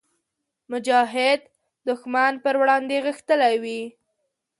مجاهد 0.71 1.41
د 1.87 1.89
ښمن 2.01 2.33
پر 2.43 2.55
وړاندې 2.61 3.03
غښتلی 3.05 3.55
وي. 3.63 3.81